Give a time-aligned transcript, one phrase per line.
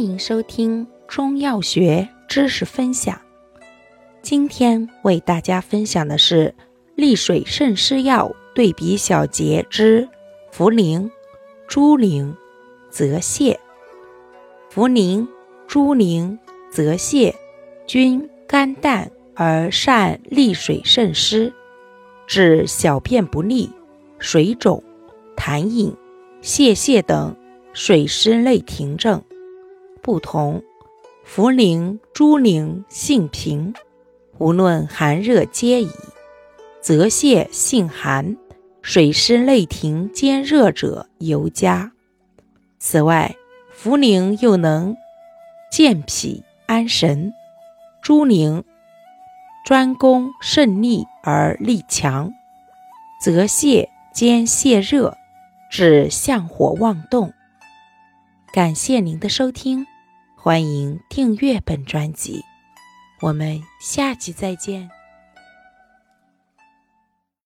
[0.00, 3.20] 欢迎收听中药学知识分享。
[4.22, 6.54] 今天为大家分享的是
[6.94, 10.08] 利水渗湿药对比小结之
[10.50, 11.10] 茯苓、
[11.68, 12.34] 猪苓、
[12.88, 13.54] 泽泻。
[14.72, 15.28] 茯苓、
[15.66, 16.38] 猪苓、
[16.70, 17.34] 泽泻
[17.86, 21.52] 均甘淡而善利水渗湿，
[22.26, 23.68] 治小便不利、
[24.18, 24.82] 水肿、
[25.36, 25.94] 痰饮、
[26.40, 27.36] 泄泻等
[27.74, 29.22] 水湿类停症。
[30.02, 30.62] 不同，
[31.26, 33.74] 茯苓、猪苓性平，
[34.38, 35.88] 无论寒热皆宜；
[36.80, 38.36] 泽泻性寒，
[38.82, 41.92] 水湿内停兼热者尤佳。
[42.78, 43.36] 此外，
[43.82, 44.96] 茯苓又能
[45.70, 47.32] 健脾安神，
[48.02, 48.62] 猪苓
[49.64, 52.32] 专攻肾逆而力强，
[53.22, 55.14] 泽泻兼泻热，
[55.70, 57.32] 治相火妄动。
[58.52, 59.86] 感谢您的收听。
[60.34, 62.42] 欢迎订阅本专辑，
[63.20, 64.90] 我们下期再见。